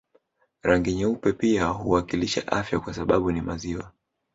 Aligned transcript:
Rangi 0.63 0.93
nyeupe 0.93 1.33
pia 1.33 1.65
huwakilisha 1.65 2.47
afya 2.47 2.79
kwa 2.79 2.93
sababu 2.93 3.31
ni 3.31 3.41
maziwa 3.41 3.91